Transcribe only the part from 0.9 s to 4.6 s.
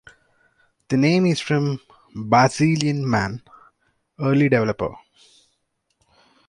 name is from Barzillian Mann, early